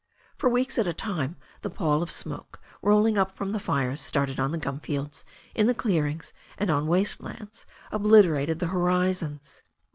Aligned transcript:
For 0.35 0.49
weeks 0.49 0.79
at 0.79 0.87
a 0.87 0.93
time 0.93 1.35
the 1.61 1.69
pall 1.69 2.01
of 2.01 2.09
smoke 2.09 2.59
rolling 2.81 3.19
up 3.19 3.37
from 3.37 3.51
the 3.51 3.59
fires 3.59 4.01
started 4.01 4.39
on 4.39 4.49
the 4.51 4.57
gum 4.57 4.79
fields, 4.79 5.23
in 5.53 5.71
clearings 5.75 6.33
and 6.57 6.71
on 6.71 6.87
waste 6.87 7.21
lands, 7.21 7.67
obliterated 7.91 8.57
the 8.57 8.69
horizons. 8.69 9.61